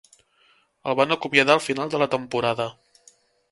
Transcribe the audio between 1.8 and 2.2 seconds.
de la